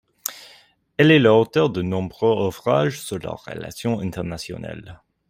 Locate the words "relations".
3.27-3.99